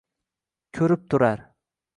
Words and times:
Ko’rib 0.79 1.05
turar 1.15 1.47